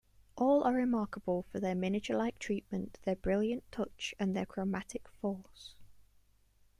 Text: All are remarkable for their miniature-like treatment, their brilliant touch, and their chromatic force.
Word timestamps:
All 0.35 0.63
are 0.63 0.73
remarkable 0.73 1.43
for 1.51 1.59
their 1.59 1.75
miniature-like 1.75 2.39
treatment, 2.39 2.97
their 3.05 3.15
brilliant 3.17 3.71
touch, 3.71 4.15
and 4.19 4.35
their 4.35 4.47
chromatic 4.47 5.07
force. 5.07 5.75